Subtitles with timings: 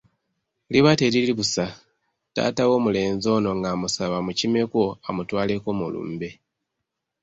[0.71, 1.65] Liba teriri busa,
[2.35, 6.29] taata w'omulenzi ono ng'amusaba amukimeko amutwaleko mu lumbe